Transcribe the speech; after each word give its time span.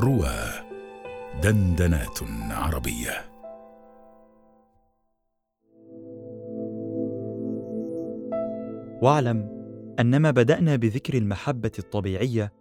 روى 0.00 0.34
دندنات 1.42 2.18
عربية. 2.50 3.30
واعلم 9.02 9.48
أنما 10.00 10.30
بدأنا 10.30 10.76
بذكر 10.76 11.14
المحبة 11.14 11.70
الطبيعية 11.78 12.52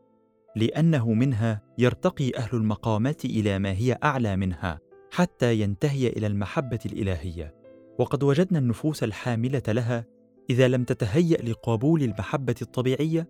لأنه 0.55 1.13
منها 1.13 1.61
يرتقي 1.77 2.31
أهل 2.37 2.57
المقامات 2.57 3.25
إلى 3.25 3.59
ما 3.59 3.71
هي 3.71 3.97
أعلى 4.03 4.35
منها 4.35 4.79
حتى 5.11 5.59
ينتهي 5.59 6.07
إلى 6.07 6.27
المحبة 6.27 6.79
الإلهية. 6.85 7.55
وقد 7.99 8.23
وجدنا 8.23 8.59
النفوس 8.59 9.03
الحاملة 9.03 9.63
لها 9.67 10.05
إذا 10.49 10.67
لم 10.67 10.83
تتهيأ 10.83 11.37
لقبول 11.41 12.03
المحبة 12.03 12.55
الطبيعية 12.61 13.27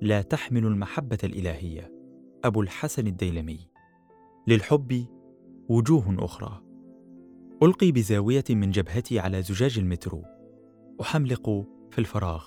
لا 0.00 0.22
تحمل 0.22 0.66
المحبة 0.66 1.18
الإلهية. 1.24 2.01
أبو 2.44 2.62
الحسن 2.62 3.06
الديلمي. 3.06 3.68
للحب 4.46 5.06
وجوه 5.68 6.16
أخرى. 6.18 6.62
ألقي 7.62 7.92
بزاوية 7.92 8.44
من 8.50 8.70
جبهتي 8.70 9.18
على 9.18 9.42
زجاج 9.42 9.78
المترو. 9.78 10.22
أحملق 11.00 11.66
في 11.90 11.98
الفراغ. 11.98 12.44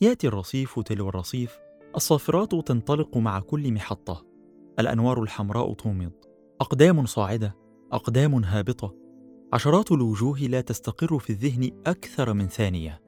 يأتي 0.00 0.28
الرصيف 0.28 0.80
تلو 0.80 1.08
الرصيف. 1.08 1.58
الصافرات 1.96 2.54
تنطلق 2.54 3.16
مع 3.16 3.40
كل 3.40 3.72
محطة. 3.72 4.26
الأنوار 4.78 5.22
الحمراء 5.22 5.74
تومض. 5.74 6.12
أقدام 6.60 7.06
صاعدة. 7.06 7.56
أقدام 7.92 8.44
هابطة. 8.44 8.94
عشرات 9.52 9.92
الوجوه 9.92 10.38
لا 10.38 10.60
تستقر 10.60 11.18
في 11.18 11.30
الذهن 11.30 11.70
أكثر 11.86 12.32
من 12.32 12.48
ثانية. 12.48 13.02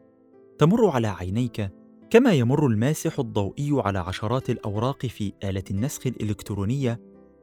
تمر 0.58 0.88
على 0.88 1.08
عينيك 1.08 1.70
كما 2.10 2.32
يمر 2.32 2.66
الماسح 2.66 3.18
الضوئي 3.18 3.70
على 3.72 3.98
عشرات 3.98 4.50
الأوراق 4.50 5.06
في 5.06 5.32
آلة 5.44 5.62
النسخ 5.70 6.06
الإلكترونية 6.06 7.00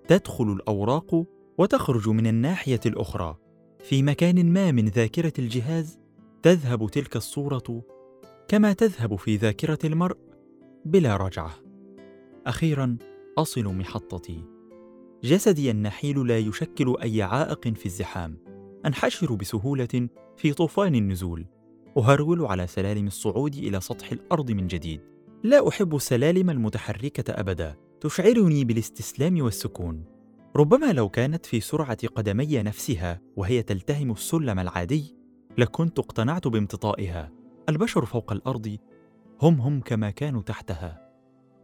تدخل 0.08 0.52
الأوراق 0.52 1.26
وتخرج 1.58 2.10
من 2.10 2.28
الناحية 2.28 2.80
الأخرى. 2.86 3.38
في 3.80 4.04
مكان 4.04 4.54
ما 4.54 4.72
من 4.72 4.86
ذاكرة 4.86 5.34
الجهاز 5.40 6.00
تذهب 6.44 6.90
تلك 6.90 7.16
الصورة 7.16 7.84
كما 8.48 8.74
تذهب 8.74 9.16
في 9.16 9.36
ذاكرة 9.36 9.80
المرء 9.84 10.18
بلا 10.86 11.18
رجعة. 11.18 11.52
أخيرا 12.46 12.98
أصل 13.38 13.66
محطتي. 13.66 14.44
جسدي 15.24 15.72
النحيل 15.72 16.28
لا 16.28 16.40
يشكل 16.40 16.96
أي 17.02 17.22
عائق 17.22 17.68
في 17.68 17.86
الزحام. 17.86 18.38
أنحشر 18.86 19.36
بسهولة 19.36 20.10
في 20.38 20.54
طوفان 20.54 20.96
النزول. 20.96 21.46
أهرول 21.98 22.46
على 22.46 22.68
سلالم 22.68 23.08
الصعود 23.08 23.56
إلى 23.56 23.82
سطح 23.82 24.12
الأرض 24.12 24.52
من 24.52 24.68
جديد. 24.68 25.02
لا 25.44 25.68
أحب 25.68 25.96
السلالم 25.96 26.50
المتحركة 26.50 27.34
أبدا 27.34 27.76
تشعرني 28.02 28.64
بالاستسلام 28.64 29.42
والسكون. 29.42 30.06
ربما 30.56 30.94
لو 30.94 31.10
كانت 31.10 31.46
في 31.46 31.60
سرعة 31.60 32.08
قدمي 32.08 32.64
نفسها 32.64 33.22
وهي 33.36 33.64
تلتهم 33.64 34.12
السلم 34.12 34.60
العادي 34.60 35.16
لكنت 35.58 36.00
اقتنعت 36.00 36.48
بامتطائها. 36.48 37.32
البشر 37.70 38.06
فوق 38.06 38.32
الأرض 38.32 38.78
هم 39.42 39.62
هم 39.62 39.82
كما 39.82 40.10
كانوا 40.10 40.42
تحتها. 40.42 41.12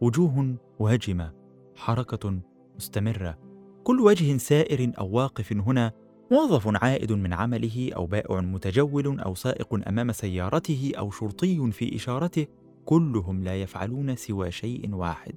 وجوه 0.00 0.56
واجمه 0.78 1.32
حركة 1.76 2.40
مستمرة. 2.76 3.38
كل 3.84 4.00
وجه 4.00 4.36
سائر 4.36 4.92
أو 4.98 5.10
واقف 5.10 5.52
هنا 5.52 5.92
موظف 6.30 6.68
عائد 6.76 7.12
من 7.12 7.32
عمله 7.32 7.90
أو 7.96 8.06
بائع 8.06 8.40
متجول 8.40 9.20
أو 9.20 9.34
سائق 9.34 9.88
أمام 9.88 10.12
سيارته 10.12 10.92
أو 10.98 11.10
شرطي 11.10 11.70
في 11.72 11.96
إشارته 11.96 12.46
كلهم 12.84 13.44
لا 13.44 13.62
يفعلون 13.62 14.16
سوى 14.16 14.50
شيء 14.50 14.94
واحد. 14.94 15.34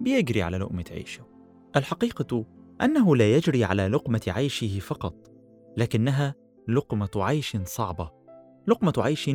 بيجري 0.00 0.42
على 0.42 0.58
لقمة 0.58 0.84
عيشه. 0.90 1.22
الحقيقة 1.76 2.44
أنه 2.82 3.16
لا 3.16 3.36
يجري 3.36 3.64
على 3.64 3.88
لقمة 3.88 4.20
عيشه 4.28 4.78
فقط 4.78 5.14
لكنها 5.76 6.34
لقمة 6.68 7.10
عيش 7.16 7.56
صعبة. 7.64 8.10
لقمة 8.66 8.92
عيش 8.98 9.30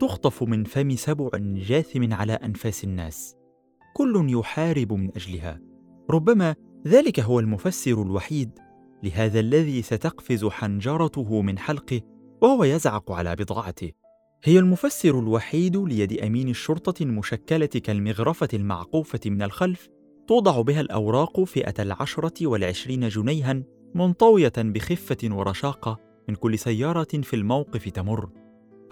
تخطف 0.00 0.42
من 0.42 0.64
فم 0.64 0.90
سبع 0.90 1.28
جاثم 1.42 2.12
على 2.12 2.32
أنفاس 2.32 2.84
الناس. 2.84 3.36
كل 3.94 4.26
يحارب 4.30 4.92
من 4.92 5.10
أجلها. 5.16 5.60
ربما 6.10 6.54
ذلك 6.86 7.20
هو 7.20 7.40
المفسر 7.40 8.02
الوحيد 8.02 8.65
لهذا 9.06 9.40
الذي 9.40 9.82
ستقفز 9.82 10.44
حنجرته 10.44 11.42
من 11.42 11.58
حلقه 11.58 12.00
وهو 12.42 12.64
يزعق 12.64 13.12
على 13.12 13.36
بضاعته. 13.36 13.92
هي 14.44 14.58
المفسر 14.58 15.18
الوحيد 15.18 15.76
ليد 15.76 16.12
أمين 16.12 16.48
الشرطة 16.48 17.02
المشكلة 17.02 17.66
كالمغرفة 17.66 18.48
المعقوفة 18.54 19.20
من 19.26 19.42
الخلف 19.42 19.88
توضع 20.28 20.60
بها 20.60 20.80
الأوراق 20.80 21.44
فئة 21.44 21.82
العشرة 21.82 22.46
والعشرين 22.46 23.08
جنيها 23.08 23.62
منطوية 23.94 24.52
بخفة 24.56 25.18
ورشاقة 25.24 25.98
من 26.28 26.34
كل 26.34 26.58
سيارة 26.58 27.20
في 27.22 27.36
الموقف 27.36 27.88
تمر. 27.88 28.28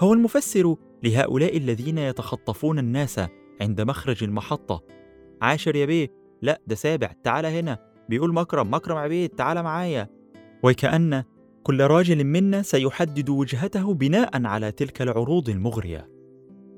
هو 0.01 0.13
المفسر 0.13 0.77
لهؤلاء 1.03 1.57
الذين 1.57 1.99
يتخطفون 1.99 2.79
الناس 2.79 3.21
عند 3.61 3.81
مخرج 3.81 4.25
المحطة. 4.25 4.83
عاشر 5.43 5.77
يا 5.77 5.87
بيه. 5.87 6.09
لا 6.43 6.61
ده 6.67 6.75
سابع. 6.75 7.13
تعال 7.25 7.47
هنا. 7.47 7.94
بيقول 8.09 8.35
مكرم 8.35 8.75
مكرم 8.75 8.97
عبيد 8.97 9.31
تعال 9.31 9.63
معايا. 9.63 10.09
وكأن 10.63 11.25
كل 11.63 11.81
راجل 11.81 12.25
منا 12.25 12.63
سيحدد 12.63 13.29
وجهته 13.29 13.95
بناء 13.95 14.47
على 14.47 14.73
تلك 14.73 15.03
العروض 15.03 15.49
المغرية. 15.49 16.09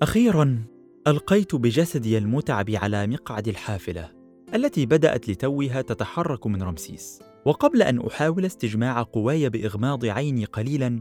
أخيرا 0.02 0.64
ألقيت 1.06 1.54
بجسدي 1.54 2.18
المتعب 2.18 2.70
على 2.70 3.06
مقعد 3.06 3.48
الحافلة 3.48 4.10
التي 4.54 4.86
بدأت 4.86 5.28
لتوها 5.28 5.82
تتحرك 5.82 6.46
من 6.46 6.62
رمسيس. 6.62 7.22
وقبل 7.46 7.82
أن 7.82 8.00
أحاول 8.00 8.44
استجماع 8.44 9.02
قواي 9.02 9.48
بإغماض 9.48 10.04
عيني 10.04 10.44
قليلا 10.44 11.00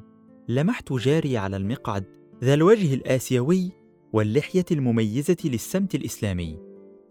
لمحت 0.49 0.93
جاري 0.93 1.37
على 1.37 1.57
المقعد 1.57 2.03
ذا 2.43 2.53
الوجه 2.53 2.93
الآسيوي 2.93 3.71
واللحية 4.13 4.65
المميزة 4.71 5.37
للسمت 5.45 5.95
الإسلامي. 5.95 6.59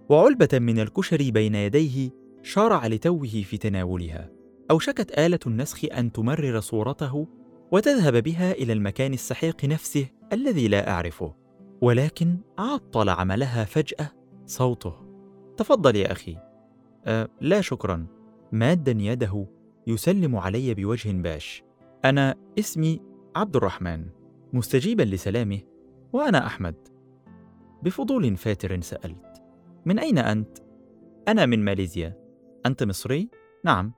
وعلبة 0.08 0.48
من 0.52 0.78
الكشري 0.80 1.30
بين 1.30 1.54
يديه 1.54 2.10
شارع 2.44 2.86
لتوه 2.86 3.42
في 3.42 3.56
تناولها. 3.56 4.30
أوشكت 4.70 5.18
آلة 5.18 5.38
النسخ 5.46 5.84
أن 5.92 6.12
تمرر 6.12 6.60
صورته 6.60 7.28
وتذهب 7.72 8.16
بها 8.22 8.52
إلى 8.52 8.72
المكان 8.72 9.12
السحيق 9.12 9.64
نفسه 9.64 10.06
الذي 10.32 10.68
لا 10.68 10.90
أعرفه 10.90 11.34
ولكن 11.80 12.38
عطل 12.58 13.08
عملها 13.08 13.64
فجأة 13.64 14.10
صوته. 14.46 14.94
تفضل 15.56 15.96
يا 15.96 16.12
أخي. 16.12 16.36
أه 17.06 17.28
لا 17.40 17.60
شكرا. 17.60 18.06
مادا 18.52 18.96
يده 18.98 19.46
يسلم 19.86 20.36
علي 20.36 20.74
بوجه 20.74 21.12
باش. 21.12 21.62
أنا 22.04 22.34
اسمي 22.58 23.00
عبد 23.36 23.56
الرحمن. 23.56 24.06
مستجيبا 24.52 25.02
لسلامه. 25.02 25.60
وأنا 26.12 26.46
أحمد. 26.46 26.88
بفضول 27.82 28.36
فاتر 28.36 28.80
سألت. 28.80 29.42
من 29.86 29.98
أين 29.98 30.18
أنت؟ 30.18 30.58
أنا 31.28 31.46
من 31.46 31.64
ماليزيا. 31.64 32.23
أنت 32.66 32.82
مصري؟ 32.82 33.28
نعم. 33.64 33.92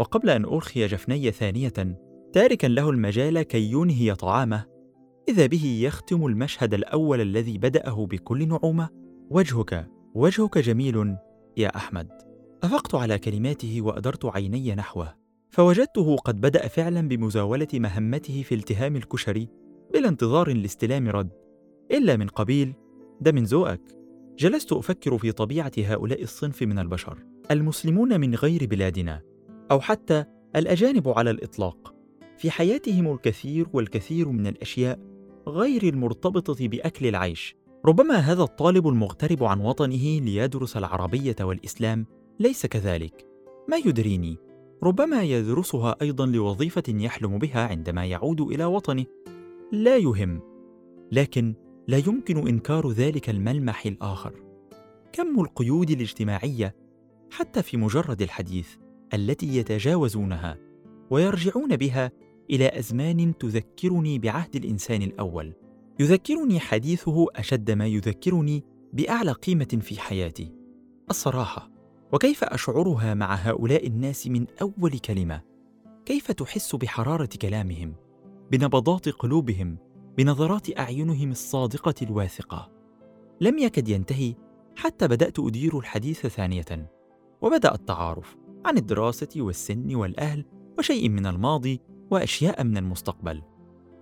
وقبل 0.00 0.30
أن 0.30 0.44
ارخي 0.44 0.86
جفني 0.86 1.30
ثانية 1.30 1.98
تاركا 2.32 2.66
له 2.66 2.90
المجال 2.90 3.42
كي 3.42 3.72
ينهي 3.72 4.14
طعامه. 4.14 4.66
إذا 5.28 5.46
به 5.46 5.80
يختم 5.82 6.26
المشهد 6.26 6.74
الأول 6.74 7.20
الذي 7.20 7.58
بدأه 7.58 8.06
بكل 8.06 8.48
نعومة. 8.48 8.88
وجهك 9.30 9.88
وجهك 10.14 10.58
جميل 10.58 11.16
يا 11.56 11.76
أحمد. 11.76 12.08
أفقت 12.62 12.94
على 12.94 13.18
كلماته 13.18 13.82
وأدرت 13.82 14.24
عيني 14.24 14.74
نحوه. 14.74 15.14
فوجدته 15.50 16.16
قد 16.16 16.40
بدأ 16.40 16.68
فعلا 16.68 17.08
بمزاولة 17.08 17.68
مهمته 17.74 18.42
في 18.42 18.54
التهام 18.54 18.96
الكشري 18.96 19.48
بلا 19.94 20.08
انتظار 20.08 20.52
لاستلام 20.52 21.08
رد. 21.08 21.30
إلا 21.90 22.16
من 22.16 22.26
قبيل 22.26 22.74
ده 23.20 23.32
من 23.32 23.44
ذوقك. 23.44 23.82
جلست 24.38 24.72
أفكر 24.72 25.18
في 25.18 25.32
طبيعة 25.32 25.72
هؤلاء 25.78 26.22
الصنف 26.22 26.62
من 26.62 26.78
البشر. 26.78 27.31
المسلمون 27.52 28.20
من 28.20 28.34
غير 28.34 28.66
بلادنا 28.66 29.22
أو 29.70 29.80
حتى 29.80 30.24
الأجانب 30.56 31.08
على 31.08 31.30
الإطلاق. 31.30 31.94
في 32.38 32.50
حياتهم 32.50 33.12
الكثير 33.12 33.66
والكثير 33.72 34.28
من 34.28 34.46
الأشياء 34.46 34.98
غير 35.48 35.82
المرتبطة 35.82 36.68
بأكل 36.68 37.06
العيش. 37.06 37.56
ربما 37.86 38.14
هذا 38.14 38.42
الطالب 38.42 38.88
المغترب 38.88 39.44
عن 39.44 39.60
وطنه 39.60 40.20
ليدرس 40.20 40.76
العربية 40.76 41.36
والإسلام 41.40 42.06
ليس 42.40 42.66
كذلك. 42.66 43.26
ما 43.68 43.76
يدريني؟ 43.76 44.36
ربما 44.82 45.22
يدرسها 45.22 45.96
أيضا 46.02 46.26
لوظيفة 46.26 46.82
يحلم 46.88 47.38
بها 47.38 47.68
عندما 47.68 48.04
يعود 48.04 48.40
إلى 48.40 48.64
وطنه. 48.64 49.04
لا 49.72 49.96
يهم. 49.96 50.40
لكن 51.12 51.54
لا 51.88 51.96
يمكن 51.96 52.48
إنكار 52.48 52.90
ذلك 52.90 53.30
الملمح 53.30 53.86
الآخر. 53.86 54.32
كم 55.12 55.40
القيود 55.40 55.90
الاجتماعية 55.90 56.81
حتى 57.32 57.62
في 57.62 57.76
مجرد 57.76 58.22
الحديث 58.22 58.68
التي 59.14 59.56
يتجاوزونها 59.56 60.58
ويرجعون 61.10 61.76
بها 61.76 62.10
إلى 62.50 62.78
أزمان 62.78 63.38
تذكرني 63.38 64.18
بعهد 64.18 64.56
الإنسان 64.56 65.02
الأول. 65.02 65.52
يذكرني 66.00 66.60
حديثه 66.60 67.26
أشد 67.36 67.70
ما 67.70 67.86
يذكرني 67.86 68.64
بأعلى 68.92 69.32
قيمة 69.32 69.78
في 69.80 70.00
حياتي. 70.00 70.52
الصراحة 71.10 71.70
وكيف 72.12 72.44
أشعرها 72.44 73.14
مع 73.14 73.34
هؤلاء 73.34 73.86
الناس 73.86 74.26
من 74.26 74.46
أول 74.62 74.98
كلمة؟ 74.98 75.42
كيف 76.06 76.32
تحس 76.32 76.76
بحرارة 76.76 77.28
كلامهم 77.42 77.94
بنبضات 78.50 79.08
قلوبهم 79.08 79.78
بنظرات 80.18 80.78
أعينهم 80.78 81.30
الصادقة 81.30 81.94
الواثقة؟ 82.02 82.70
لم 83.40 83.58
يكد 83.58 83.88
ينتهي 83.88 84.34
حتى 84.76 85.08
بدأت 85.08 85.38
أدير 85.38 85.78
الحديث 85.78 86.26
ثانية. 86.26 86.92
وبدأ 87.42 87.74
التعارف 87.74 88.36
عن 88.64 88.76
الدراسة 88.78 89.28
والسن 89.36 89.94
والأهل 89.94 90.44
وشيء 90.78 91.08
من 91.08 91.26
الماضي 91.26 91.80
وأشياء 92.10 92.64
من 92.64 92.76
المستقبل. 92.76 93.42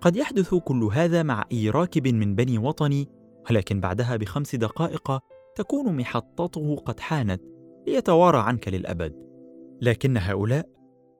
قد 0.01 0.15
يحدث 0.15 0.55
كل 0.55 0.83
هذا 0.83 1.23
مع 1.23 1.45
أي 1.51 1.69
راكب 1.69 2.07
من 2.07 2.35
بني 2.35 2.57
وطني 2.57 3.09
ولكن 3.49 3.79
بعدها 3.79 4.15
بخمس 4.15 4.55
دقائق 4.55 5.19
تكون 5.55 5.97
محطته 5.97 6.75
قد 6.75 6.99
حانت 6.99 7.41
ليتوارى 7.87 8.37
عنك 8.37 8.67
للأبد. 8.67 9.13
لكن 9.81 10.17
هؤلاء 10.17 10.69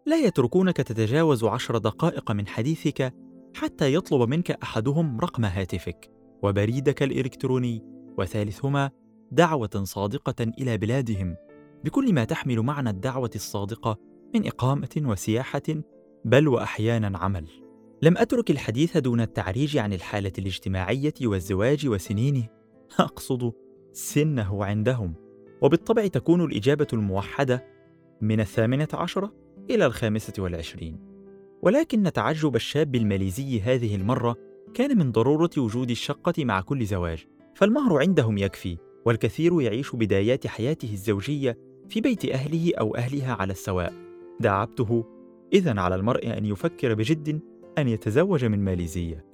لا 0.06 0.18
يتركونك 0.18 0.78
تتجاوز 0.78 1.44
عشر 1.44 1.78
دقائق 1.78 2.32
من 2.32 2.48
حديثك 2.48 3.14
حتى 3.56 3.94
يطلب 3.94 4.30
منك 4.30 4.52
أحدهم 4.52 5.20
رقم 5.20 5.46
هاتفك 5.46 6.12
وبريدك 6.44 7.04
الإلكتروني 7.04 7.84
وثالثهما 8.18 8.90
دعوة 9.32 9.84
صادقة 9.84 10.44
إلى 10.60 10.78
بلادهم. 10.78 11.36
بكل 11.84 12.14
ما 12.14 12.24
تحمل 12.24 12.60
معنى 12.60 12.90
الدعوة 12.90 13.32
الصادقة 13.36 13.98
من 14.36 14.48
إقامة 14.48 14.90
وسياحة 14.98 15.62
بل 16.26 16.48
وأحيانا 16.48 17.18
عمل. 17.18 17.48
لم 18.02 18.18
أترك 18.18 18.52
الحديث 18.52 18.98
دون 18.98 19.22
التعريج 19.22 19.78
عن 19.78 19.94
الحالة 19.94 20.32
الاجتماعية 20.40 21.14
والزواج 21.22 21.88
وسنينه. 21.88 22.48
أقصد 23.00 23.54
سنه 23.92 24.66
عندهم. 24.66 25.14
وبالطبع 25.62 26.08
تكون 26.08 26.46
الإجابة 26.46 26.88
الموحدة 26.94 27.66
من 28.22 28.40
الثامنة 28.40 28.88
عشرة 28.94 29.34
إلى 29.70 29.86
الخامسة 29.86 30.34
والعشرين. 30.40 31.00
ولكن 31.62 32.12
تعجب 32.14 32.56
الشاب 32.56 32.96
الماليزي 32.96 33.62
هذه 33.62 33.96
المرة 33.96 34.36
كان 34.74 34.98
من 34.98 35.12
ضرورة 35.12 35.50
وجود 35.58 35.90
الشقة 35.90 36.46
مع 36.46 36.62
كل 36.62 36.86
زواج 36.86 37.26
فالمهر 37.56 38.00
عندهم 38.00 38.38
يكفي 38.38 38.78
والكثير 39.06 39.62
يعيش 39.62 39.96
بدايات 39.96 40.48
حياته 40.48 40.94
الزوجية 40.94 41.58
في 41.92 42.02
بيت 42.02 42.26
أهله 42.26 42.72
أو 42.80 42.96
أهلها 42.96 43.34
على 43.34 43.52
السواء. 43.52 43.94
دعبته 44.40 45.06
اذا 45.54 45.80
على 45.80 45.96
المرء 45.96 46.38
أن 46.38 46.46
يفكر 46.46 46.94
بجد 46.94 47.42
أن 47.78 47.88
يتزوج 47.88 48.46
من 48.46 48.60
ماليزية. 48.60 49.26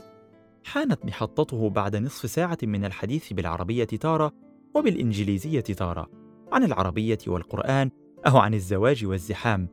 حانت 0.64 1.06
محطته 1.06 1.70
بعد 1.70 1.96
نصف 1.96 2.30
ساعة 2.30 2.58
من 2.64 2.86
الحديث 2.86 3.34
بالعربية 3.34 3.84
تارة 3.84 4.32
وبالإنجليزية 4.76 5.60
تارة 5.60 6.10
عن 6.52 6.64
العربية 6.64 7.18
والقرآن 7.28 7.90
أو 8.28 8.38
عن 8.38 8.54
الزواج 8.54 9.06
والزحام 9.06 9.68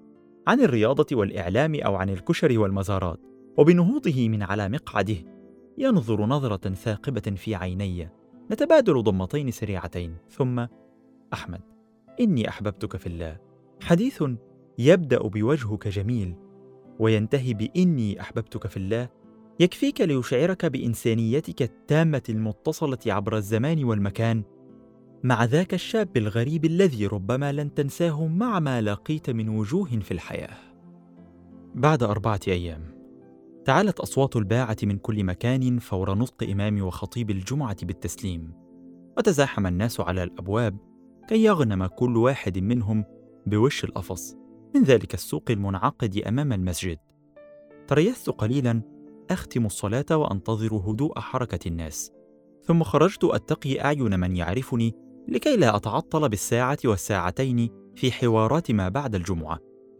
عن 0.47 0.61
الرياضة 0.61 1.17
والإعلام 1.17 1.75
أو 1.75 1.95
عن 1.95 2.11
الكشر 2.11 2.59
والمزارات 2.59 3.21
وبنهوضه 3.57 4.29
من 4.29 4.43
على 4.43 4.69
مقعده. 4.69 5.17
ينظر 5.79 6.27
نظرة 6.27 6.75
ثاقبة 6.75 7.35
في 7.37 7.55
عيني. 7.55 8.09
نتبادل 8.51 9.03
ضمتين 9.03 9.51
سريعتين. 9.51 10.17
ثم 10.31 10.67
أحمد. 11.33 11.74
إني 12.21 12.49
أحببتك 12.49 12.97
في 12.97 13.07
الله. 13.07 13.37
حديث 13.83 14.25
يبدأ 14.79 15.23
بوجهك 15.23 15.89
جميل 15.89 16.35
وينتهي 16.99 17.55
بإني 17.55 18.21
أحببتك 18.21 18.67
في 18.67 18.77
الله. 18.77 19.09
يكفيك 19.61 20.01
ليشعرك 20.01 20.67
بإنسانيتك 20.67 21.63
التامة 21.63 22.23
المتصلة 22.29 22.99
عبر 23.07 23.37
الزمان 23.37 23.85
والمكان. 23.85 24.43
مع 25.23 25.45
ذاك 25.45 25.75
الشاب 25.75 26.17
الغريب 26.17 26.65
الذي 26.65 27.07
ربما 27.07 27.53
لن 27.53 27.75
تنساه 27.75 28.27
مع 28.27 28.61
ما 28.61 28.81
لقيت 28.81 29.31
من 29.31 29.49
وجوه 29.49 29.89
في 30.01 30.11
الحياة. 30.11 30.57
بعد 31.75 32.03
أربعة 32.03 32.41
أيام 32.49 32.95
تعالت 33.65 34.01
أصوات 34.01 34.37
الباعة 34.37 34.77
من 34.83 34.99
كل 34.99 35.25
مكان 35.25 35.79
فور 35.79 36.15
نطق 36.15 36.51
امام 36.51 36.83
وخطيب 36.83 37.31
الجمعة 37.31 37.77
بالتسليم. 37.87 38.53
وتزاحم 39.19 39.67
الناس 39.67 40.01
على 40.01 40.23
الأبواب 40.23 40.77
كي 41.29 41.44
يغنم 41.44 41.87
كل 41.87 42.17
واحد 42.17 42.59
منهم 42.59 43.05
بوش 43.47 43.85
القفص. 43.85 44.37
من 44.75 44.82
ذلك 44.82 45.15
السوق 45.15 45.50
المنعقد 45.50 46.17
أمام 46.17 46.53
المسجد. 46.53 46.99
تريثت 47.87 48.31
قليلا 48.31 48.82
أختم 49.31 49.67
الصلاة 49.67 50.17
وأنتظر 50.17 50.75
هدوء 50.75 51.19
حركة 51.19 51.69
الناس. 51.69 52.12
ثم 52.62 52.82
خرجت 52.82 53.25
أتقي 53.25 53.85
أعين 53.85 54.21
من 54.21 54.37
يعرفني 54.37 54.94
لكي 55.29 55.56
لا 55.56 55.76
أتعطل 55.76 56.29
بالساعة 56.29 56.79
والساعتين 56.85 57.70
في 57.94 58.12
حوارات 58.12 58.70
ما 58.70 58.88
بعد 58.88 59.15
الجمعة. 59.15 59.59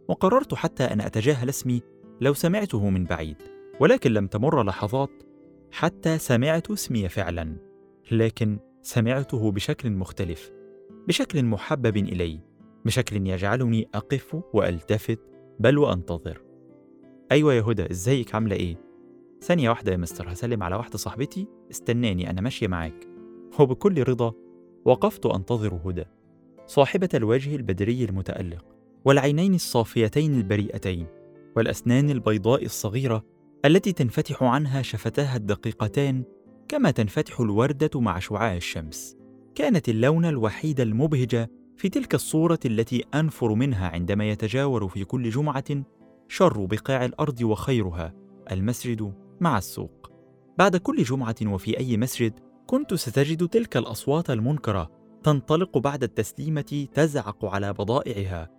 وقررت 0.09 0.53
حتى 0.53 0.83
أن 0.83 1.01
أتجاهل 1.01 1.49
اسمي 1.49 1.81
لو 2.21 2.33
سمعته 2.33 2.89
من 2.89 3.03
بعيد. 3.03 3.37
ولكن 3.79 4.11
لم 4.11 4.27
تمر 4.27 4.63
لحظات 4.63 5.11
حتى 5.71 6.17
سمعت 6.17 6.71
اسمي 6.71 7.09
فعلا. 7.09 7.55
لكن 8.11 8.59
سمعته 8.81 9.51
بشكل 9.51 9.91
مختلف. 9.91 10.51
بشكل 11.07 11.45
محبب 11.45 11.97
إلي 11.97 12.39
بشكل 12.85 13.27
يجعلني 13.27 13.87
أقف 13.93 14.37
وألتفت 14.53 15.19
بل 15.59 15.77
وأنتظر. 15.77 16.41
أيوه 17.31 17.53
يا 17.53 17.61
هدى 17.61 17.91
إزيك؟ 17.91 18.35
عاملة 18.35 18.55
إيه؟ 18.55 18.77
ثانية 19.41 19.69
واحدة 19.69 19.91
يا 19.91 19.97
مستر 19.97 20.31
هسلم 20.31 20.63
على 20.63 20.75
واحدة 20.75 20.97
صاحبتي. 20.97 21.47
استناني 21.71 22.29
أنا 22.29 22.41
ماشية 22.41 22.67
معاك. 22.67 23.07
وبكل 23.59 24.03
رضا 24.03 24.33
وقفت 24.85 25.25
أنتظر 25.25 25.79
هدى 25.85 26.03
صاحبة 26.67 27.09
الوجه 27.13 27.55
البدري 27.55 28.03
المتألق 28.03 28.65
والعينين 29.05 29.53
الصافيتين 29.53 30.35
البريئتين 30.37 31.07
والأسنان 31.55 32.09
البيضاء 32.09 32.65
الصغيرة 32.65 33.23
التي 33.65 33.91
تنفتح 33.93 34.43
عنها 34.43 34.81
شفتاها 34.81 35.35
الدقيقتان 35.35 36.23
كما 36.67 36.91
تنفتح 36.91 37.39
الوردة 37.39 38.01
مع 38.01 38.19
شعاع 38.19 38.55
الشمس. 38.55 39.17
كانت 39.55 39.89
اللون 39.89 40.25
الوحيد 40.25 40.79
المبهج 40.79 41.47
في 41.77 41.89
تلك 41.89 42.15
الصورة 42.15 42.59
التي 42.65 43.03
أنفر 43.13 43.53
منها 43.53 43.87
عندما 43.89 44.29
يتجاور 44.29 44.87
في 44.87 45.03
كل 45.03 45.29
جمعة 45.29 45.63
شر 46.27 46.65
بقاع 46.65 47.05
الأرض 47.05 47.41
وخيرها 47.41 48.13
المسجد 48.51 49.13
مع 49.41 49.57
السوق. 49.57 50.11
بعد 50.57 50.77
كل 50.77 51.03
جمعة 51.03 51.35
وفي 51.45 51.79
أي 51.79 51.97
مسجد 51.97 52.39
كنت 52.67 52.93
ستجد 52.93 53.47
تلك 53.47 53.77
الأصوات 53.77 54.29
المنكرة 54.29 54.91
تنطلق 55.23 55.77
بعد 55.77 56.03
التسليمة 56.03 56.87
تزعق 56.93 57.45
على 57.45 57.73
بضائعها. 57.73 58.49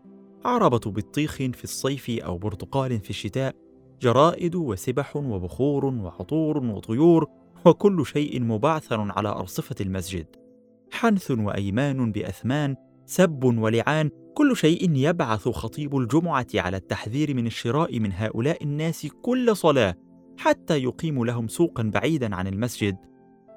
عربة 0.44 0.80
بطيخ 0.86 1.36
في 1.36 1.64
الصيف 1.64 2.10
أو 2.10 2.38
برتقال 2.38 3.00
في 3.00 3.10
الشتاء 3.10 3.54
جرائد 4.00 4.54
وسبح 4.54 5.16
وبخور 5.16 5.84
وعطور 5.84 6.58
وطيور 6.58 7.26
وكل 7.66 8.06
شيء 8.06 8.42
مبعثر 8.42 9.12
على 9.12 9.28
أرصفة 9.28 9.76
المسجد. 9.80 10.45
حنث 10.90 11.30
وأيمان 11.30 12.12
بأثمان 12.12 12.76
سب 13.06 13.44
ولعان 13.44 14.10
كل 14.34 14.56
شيء 14.56 14.90
يبعث 14.96 15.48
خطيب 15.48 15.96
الجمعة 15.96 16.46
على 16.54 16.76
التحذير 16.76 17.34
من 17.34 17.46
الشراء 17.46 18.00
من 18.00 18.12
هؤلاء 18.12 18.64
الناس 18.64 19.06
كل 19.22 19.56
صلاة 19.56 19.94
حتى 20.38 20.76
يقيم 20.76 21.24
لهم 21.24 21.48
سوقا 21.48 21.82
بعيدا 21.82 22.34
عن 22.34 22.46
المسجد. 22.46 22.96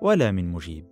ولا 0.02 0.32
من 0.32 0.52
مجيب. 0.52 0.86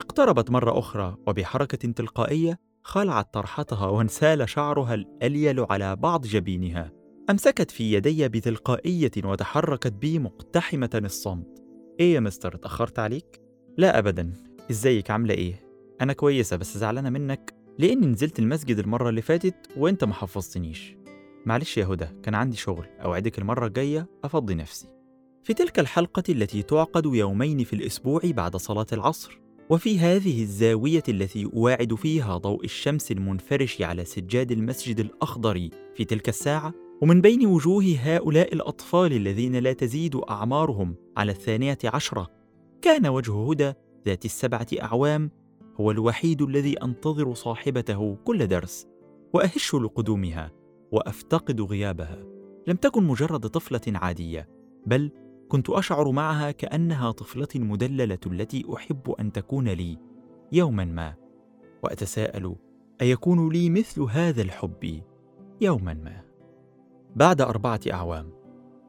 اقتربت 0.00 0.50
مرة 0.50 0.78
أخرى 0.78 1.16
وبحركة 1.26 1.92
تلقائية 1.92 2.58
خلعت 2.82 3.34
طرحتها 3.34 3.86
وانسال 3.86 4.48
شعرها 4.48 4.94
الأليل 4.94 5.66
على 5.70 5.96
بعض 5.96 6.26
جبينها. 6.26 6.92
أمسكت 7.30 7.70
في 7.70 7.92
يدي 7.92 8.28
بتلقائية 8.28 9.10
وتحركت 9.24 9.92
بي 9.92 10.18
مقتحمة 10.18 10.90
الصمت. 10.94 11.64
إيه 12.00 12.14
يا 12.14 12.20
مستر 12.20 12.54
اتاخرت 12.54 12.98
عليك؟ 12.98 13.40
لا 13.78 13.98
ابدا. 13.98 14.32
إزيك؟ 14.70 15.10
عاملة 15.10 15.34
إيه؟ 15.34 15.54
أنا 16.00 16.12
كويسة 16.12 16.56
بس 16.56 16.78
زعلانة 16.78 17.10
منك 17.10 17.54
لأني 17.78 18.06
نزلت 18.06 18.38
المسجد 18.38 18.78
المرة 18.78 19.08
اللي 19.08 19.22
فاتت 19.22 19.54
وأنت 19.76 20.04
ما 20.04 20.14
حفظتنيش. 20.14 20.96
معلش 21.46 21.78
يا 21.78 21.86
هدى 21.86 22.06
كان 22.22 22.34
عندي 22.34 22.56
شغل 22.56 22.86
أوعدك 23.04 23.38
المرة 23.38 23.66
الجاية 23.66 24.08
أفضي 24.24 24.54
نفسي. 24.54 24.88
في 25.42 25.54
تلك 25.54 25.78
الحلقة 25.78 26.22
التي 26.28 26.62
تعقد 26.62 27.06
يومين 27.06 27.64
في 27.64 27.72
الأسبوع 27.72 28.20
بعد 28.24 28.56
صلاة 28.56 28.86
العصر 28.92 29.40
وفي 29.70 29.98
هذه 29.98 30.42
الزاوية 30.42 31.02
التي 31.08 31.50
أواعد 31.54 31.94
فيها 31.94 32.36
ضوء 32.36 32.64
الشمس 32.64 33.12
المنفرش 33.12 33.82
على 33.82 34.04
سجاد 34.04 34.52
المسجد 34.52 35.00
الأخضر 35.00 35.68
في 35.94 36.04
تلك 36.04 36.28
الساعة 36.28 36.74
ومن 37.00 37.20
بين 37.20 37.46
وجوه 37.46 37.96
هؤلاء 38.02 38.54
الأطفال 38.54 39.12
الذين 39.12 39.56
لا 39.56 39.72
تزيد 39.72 40.16
أعمارهم 40.16 40.94
على 41.16 41.32
الثانية 41.32 41.78
عشرة 41.84 42.30
كان 42.82 43.06
وجه 43.06 43.50
هدى 43.50 43.72
ذات 44.06 44.24
السبعة 44.24 44.66
أعوام 44.82 45.30
هو 45.80 45.90
الوحيد 45.90 46.42
الذي 46.42 46.82
أنتظر 46.82 47.34
صاحبته 47.34 48.16
كل 48.24 48.46
درس 48.46 48.86
وأهش 49.34 49.74
لقدومها 49.74 50.52
وأفتقد 50.92 51.60
غيابها. 51.60 52.24
لم 52.66 52.76
تكن 52.76 53.04
مجرد 53.04 53.46
طفلة 53.46 53.80
عادية 53.98 54.48
بل 54.86 55.10
كنت 55.48 55.70
أشعر 55.70 56.10
معها 56.10 56.50
كأنها 56.50 57.10
طفلتي 57.10 57.58
المدلله 57.58 58.18
التي 58.26 58.64
أحب 58.74 59.10
أن 59.20 59.32
تكون 59.32 59.68
لي 59.68 59.98
يوما 60.52 60.84
ما. 60.84 61.14
وأتساءل 61.82 62.56
أيكون 63.00 63.52
لي 63.52 63.70
مثل 63.70 64.02
هذا 64.02 64.42
الحب 64.42 65.02
يوما 65.60 65.94
ما؟ 65.94 66.22
بعد 67.16 67.40
أربعة 67.40 67.80
أعوام 67.92 68.39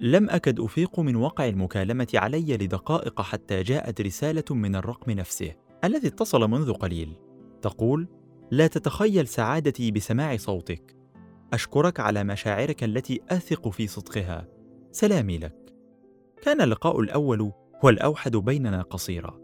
لم 0.03 0.29
أكد 0.29 0.60
أفيق 0.60 1.00
من 1.00 1.15
وقع 1.15 1.48
المكالمة 1.48 2.08
علي 2.13 2.58
لدقائق 2.58 3.22
حتى 3.22 3.63
جاءت 3.63 4.01
رسالة 4.01 4.43
من 4.55 4.75
الرقم 4.75 5.12
نفسه 5.12 5.51
الذي 5.84 6.08
اتصل 6.08 6.50
منذ 6.50 6.74
قليل. 6.74 7.15
تقول 7.62 8.08
لا 8.51 8.67
تتخيل 8.67 9.27
سعادتي 9.27 9.91
بسماع 9.91 10.38
صوتك. 10.38 10.96
أشكرك 11.53 12.00
على 12.00 12.24
مشاعرك 12.24 12.84
التي 12.84 13.22
أثق 13.29 13.70
في 13.70 13.88
صدقها. 13.88 14.48
سلامي 14.91 15.38
لك. 15.38 15.74
كان 16.41 16.62
اللقاء 16.62 17.00
الأول 17.00 17.51
والاوحد 17.84 18.36
بيننا 18.36 18.81
قصيرا. 18.81 19.39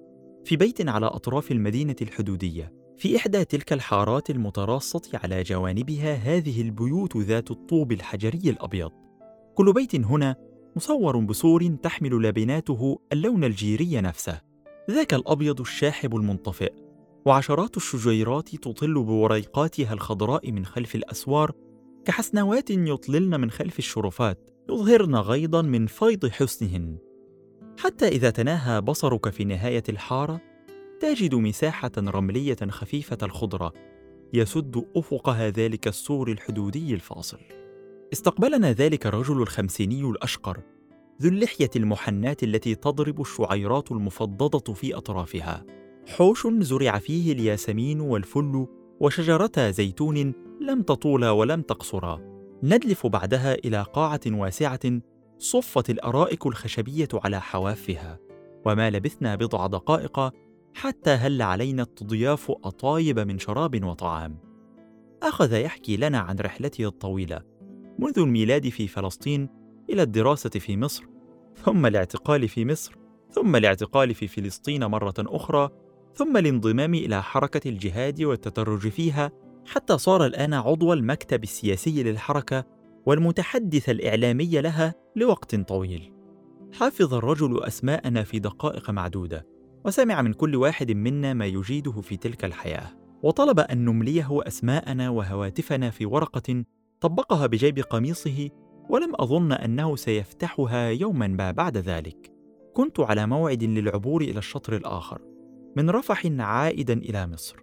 في 0.46 0.56
بيت 0.56 0.90
على 0.90 1.06
أطراف 1.06 1.52
المدينة 1.52 1.96
الحدودية 2.02 2.74
في 2.98 3.18
إحدى 3.18 3.46
تلك 3.46 3.74
الحارات 3.74 4.30
المتراصة 4.30 5.02
على 5.14 5.44
جوانبها 5.44 6.14
هذه 6.14 6.62
البيوت 6.62 7.18
ذات 7.18 7.52
الطوب 7.52 7.92
الحجري 7.92 8.50
الأبيض. 8.50 8.92
كل 9.56 9.74
بيت 9.74 9.96
هنا 9.96 10.47
مصور 10.78 11.18
بسور 11.18 11.68
تحمل 11.84 12.12
لبناته 12.12 13.00
اللون 13.14 13.44
الجيري 13.44 14.02
نفسه. 14.02 14.42
ذاك 14.92 15.14
الأبيض 15.14 15.60
الشاحب 15.60 16.16
المنطفئ. 16.16 16.74
وعشرات 17.26 17.78
الشجيرات 17.78 18.56
تطل 18.56 18.94
بوريقاتها 18.94 19.94
الخضراء 19.94 20.52
من 20.52 20.66
خلف 20.66 20.96
الأسوار 20.96 21.52
كحسنوات 22.06 22.70
يطللن 22.70 23.40
من 23.40 23.52
خلف 23.52 23.80
الشرفات 23.80 24.50
يظهرن 24.70 25.16
غيضا 25.16 25.62
من 25.62 25.88
فيض 25.88 26.28
حسنهن. 26.28 26.98
حتى 27.80 28.08
إذا 28.08 28.30
تناهى 28.30 28.82
بصرك 28.82 29.30
في 29.30 29.44
نهاية 29.44 29.84
الحارة 29.90 30.42
تجد 31.00 31.36
مساحة 31.36 31.92
رملية 31.98 32.58
خفيفة 32.70 33.18
الخضرة. 33.24 33.74
يسد 34.34 34.86
أفقها 34.96 35.50
ذلك 35.50 35.88
السور 35.88 36.32
الحدودي 36.32 36.94
الفاصل. 36.94 37.57
استقبلنا 38.14 38.72
ذلك 38.72 39.08
الرجل 39.08 39.42
الخمسيني 39.42 40.02
الأشقر 40.02 40.60
ذو 41.22 41.30
اللحية 41.30 41.70
المحناة 41.76 42.38
التي 42.44 42.76
تضرب 42.76 43.22
الشعيرات 43.22 43.92
المفضضه 43.92 44.74
في 44.74 44.96
أطرافها. 44.96 45.66
حوش 46.08 46.48
زرع 46.48 47.00
فيه 47.00 47.34
الياسمين 47.34 48.02
والفل 48.02 48.68
وشجرتا 49.00 49.72
زيتون 49.72 50.34
لم 50.62 50.82
تطولا 50.82 51.32
ولم 51.32 51.62
تقصرا 51.62 52.38
ندلف 52.64 53.08
بعدها 53.08 53.54
إلى 53.54 53.86
قاعة 53.94 54.22
واسعة 54.28 54.80
صفت 55.38 55.90
الأرائك 55.90 56.48
الخشبية 56.48 57.08
على 57.14 57.42
حوافها. 57.42 58.20
وما 58.66 58.90
لبثنا 58.90 59.36
بضع 59.36 59.68
دقائق 59.68 60.34
حتى 60.74 61.10
هل 61.10 61.42
علينا 61.42 61.84
التضياف 61.84 62.52
أطايب 62.52 63.20
من 63.20 63.40
شراب 63.40 63.84
وطعام. 63.84 64.38
أخذ 65.24 65.54
يحكي 65.54 65.98
لنا 65.98 66.20
عن 66.20 66.36
رحلته 66.36 66.86
الطويلة. 66.86 67.57
منذ 68.00 68.20
الميلاد 68.20 68.70
في 68.70 68.88
فلسطين 68.88 69.50
إلى 69.90 70.02
الدراسة 70.02 70.50
في 70.50 70.78
مصر 70.78 71.04
ثم 71.56 71.86
الاعتقال 71.86 72.48
في 72.48 72.66
مصر 72.66 72.96
ثم 73.32 73.56
الاعتقال 73.56 74.14
في 74.14 74.28
فلسطين 74.28 74.86
مرة 74.86 75.14
أخرى 75.20 75.70
ثم 76.14 76.38
الانضمام 76.38 76.94
إلى 76.94 77.24
حركة 77.24 77.70
الجهاد 77.70 78.22
والتدرج 78.24 78.88
فيها 78.88 79.32
حتى 79.66 79.98
صار 79.98 80.26
الآن 80.26 80.54
عضو 80.54 80.94
المكتب 80.94 81.44
السياسي 81.44 82.04
للحركة 82.04 82.66
والمتحدث 83.06 83.90
الإعلامي 83.90 84.62
لها 84.62 84.96
لوقت 85.16 85.56
طويل. 85.56 86.14
حفظ 86.74 87.14
الرجل 87.14 87.64
أسماءنا 87.64 88.24
في 88.24 88.40
دقائق 88.40 88.90
معدودة 88.90 89.48
وسمع 89.86 90.22
من 90.22 90.34
كل 90.34 90.56
واحد 90.56 90.92
منا 90.92 91.34
ما 91.34 91.46
يجيده 91.46 91.92
في 91.92 92.18
تلك 92.18 92.46
الحياة. 92.46 92.90
وطلب 93.24 93.60
أن 93.60 93.86
نمليه 93.86 94.28
أسماءنا 94.32 95.10
وهواتفنا 95.10 95.90
في 95.90 96.06
ورقة 96.06 96.64
طبقها 97.02 97.48
بجيب 97.48 97.80
قميصه 97.80 98.50
ولم 98.90 99.14
أظن 99.16 99.52
أنه 99.52 99.96
سيفتحها 99.96 100.90
يوما 100.90 101.28
ما 101.28 101.52
بعد 101.52 101.78
ذلك. 101.78 102.34
كنت 102.74 103.00
على 103.00 103.28
موعد 103.28 103.64
للعبور 103.64 104.22
إلى 104.22 104.38
الشطر 104.38 104.76
الآخر 104.76 105.22
من 105.76 105.90
رفح 105.90 106.26
عائدا 106.40 106.94
إلى 106.94 107.28
مصر. 107.28 107.56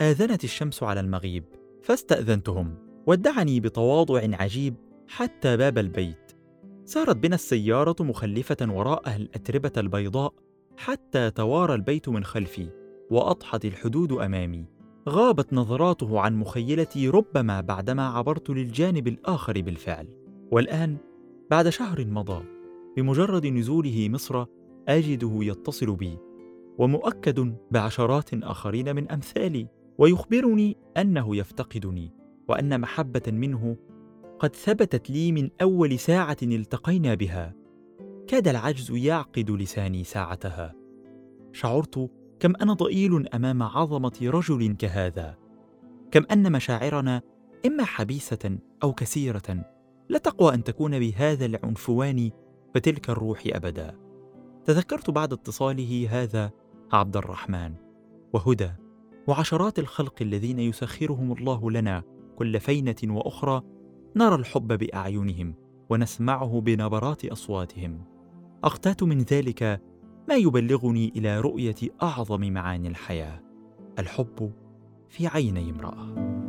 آذنت 0.00 0.44
الشمس 0.44 0.82
على 0.82 1.00
المغيب 1.00 1.44
فاستأذنتهم 1.82 2.74
ودعني 3.06 3.60
بتواضع 3.60 4.20
عجيب 4.32 4.74
حتى 5.08 5.56
باب 5.56 5.78
البيت. 5.78 6.32
سارت 6.84 7.16
بنا 7.16 7.34
السيارة 7.34 7.96
مخلفة 8.00 8.56
وراءها 8.60 9.16
الأتربة 9.16 9.72
البيضاء 9.76 10.34
حتى 10.76 11.30
توارى 11.30 11.74
البيت 11.74 12.08
من 12.08 12.24
خلفي 12.24 12.68
وأضحت 13.10 13.64
الحدود 13.64 14.12
أمامي. 14.12 14.66
غابت 15.08 15.52
نظراته 15.52 16.20
عن 16.20 16.36
مخيلتي 16.36 17.08
ربما 17.08 17.60
بعدما 17.60 18.08
عبرت 18.08 18.50
للجانب 18.50 19.08
الآخر 19.08 19.60
بالفعل. 19.60 20.08
والآن 20.50 20.96
بعد 21.50 21.68
شهر 21.68 22.06
مضى 22.06 22.44
بمجرد 22.96 23.46
نزوله 23.46 24.08
مصر 24.08 24.44
آجده 24.88 25.30
يتصل 25.34 25.96
بي 25.96 26.18
ومؤكد 26.78 27.54
بعشرات 27.70 28.34
آخرين 28.34 28.96
من 28.96 29.10
أمثالي 29.10 29.66
ويخبرني 29.98 30.76
أنه 30.96 31.36
يفتقدني 31.36 32.10
وأن 32.48 32.80
محبة 32.80 33.22
منه 33.26 33.76
قد 34.38 34.56
ثبتت 34.56 35.10
لي 35.10 35.32
من 35.32 35.50
أول 35.62 35.98
ساعة 35.98 36.36
التقينا 36.42 37.14
بها. 37.14 37.54
كاد 38.26 38.48
العجز 38.48 38.90
يعقد 38.90 39.50
لساني 39.50 40.04
ساعتها. 40.04 40.74
شعرت 41.52 42.10
كم 42.42 42.56
أنا 42.56 42.72
ضئيل 42.72 43.28
أمام 43.28 43.62
عظمة 43.62 44.18
رجل 44.22 44.76
كهذا. 44.76 45.36
كم 46.10 46.22
أن 46.32 46.52
مشاعرنا 46.52 47.22
إما 47.66 47.84
حبيسة 47.84 48.58
أو 48.82 48.92
كثيرة 48.92 49.64
لا 50.08 50.18
تقوى 50.18 50.54
أن 50.54 50.64
تكون 50.64 50.98
بهذا 50.98 51.46
العنفوان 51.46 52.30
فتلك 52.74 53.10
الروح 53.10 53.42
أبدا. 53.46 53.98
تذكرت 54.64 55.10
بعد 55.10 55.32
اتصاله 55.32 56.06
هذا 56.10 56.50
عبد 56.92 57.16
الرحمن. 57.16 57.74
وهدى 58.32 58.70
وعشرات 59.26 59.78
الخلق 59.78 60.14
الذين 60.20 60.58
يسخرهم 60.58 61.32
الله 61.32 61.70
لنا 61.70 62.02
كل 62.36 62.60
فينة 62.60 62.96
وأخرى 63.04 63.62
نرى 64.16 64.34
الحب 64.34 64.78
بأعينهم 64.78 65.54
ونسمعه 65.90 66.60
بنبرات 66.60 67.24
أصواتهم. 67.24 68.04
أقتات 68.64 69.02
من 69.02 69.18
ذلك 69.18 69.91
ما 70.28 70.34
يبلغني 70.34 71.12
إلى 71.16 71.40
رؤية 71.40 71.74
أعظم 72.02 72.52
معاني 72.52 72.88
الحياة 72.88 73.40
الحب 73.98 74.52
في 75.08 75.26
عيني 75.26 75.70
امرأة. 75.70 76.41